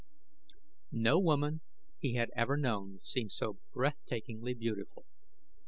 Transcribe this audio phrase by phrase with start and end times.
[0.91, 1.61] No woman
[1.99, 5.05] he had ever known seemed so breathtakingly beautiful.